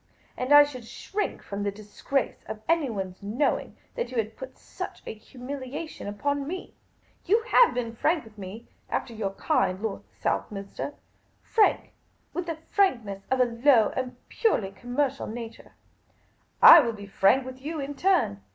[0.35, 5.03] And I should shrink from the disgrace of anyone's knowing that you had put such
[5.05, 6.73] a humiliation upon me.
[7.25, 10.95] You have been frank with me— after your kind, Lord Southminster;
[11.43, 11.93] frank
[12.33, 15.75] with the franknCvSS of a low and purely connnercial nature.
[16.63, 18.41] I will be frank with you in turn.